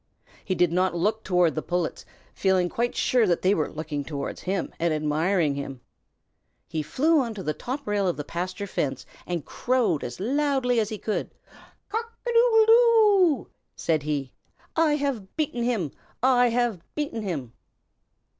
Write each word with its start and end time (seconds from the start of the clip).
He 0.43 0.55
did 0.55 0.71
not 0.71 0.95
look 0.95 1.23
toward 1.23 1.53
the 1.53 1.61
Pullets, 1.61 2.05
feeling 2.33 2.69
quite 2.69 2.95
sure 2.95 3.27
that 3.27 3.43
they 3.43 3.53
were 3.53 3.69
looking 3.69 4.03
toward 4.03 4.39
him 4.39 4.73
and 4.79 4.91
admiring 4.91 5.53
him. 5.53 5.79
He 6.67 6.81
flew 6.81 7.19
onto 7.19 7.43
the 7.43 7.53
top 7.53 7.85
rail 7.85 8.07
of 8.07 8.17
the 8.17 8.23
pasture 8.23 8.65
fence 8.65 9.05
and 9.27 9.45
crowed 9.45 10.03
as 10.03 10.19
loudly 10.19 10.79
as 10.79 10.89
he 10.89 10.97
could. 10.97 11.35
"Cock 11.87 12.17
a 12.27 12.33
doodle 12.33 12.65
doo!" 12.65 13.49
said 13.75 14.01
he. 14.01 14.33
"I 14.75 14.95
have 14.95 15.35
beaten 15.37 15.61
him! 15.61 15.91
I 16.23 16.47
have 16.47 16.81
beaten 16.95 17.21
him!" 17.21 17.53